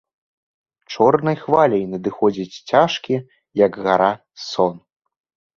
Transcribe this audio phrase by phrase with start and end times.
[0.93, 3.15] Чорнай хваляй надыходзіць цяжкі,
[3.65, 4.09] як гара,
[4.49, 4.73] сон.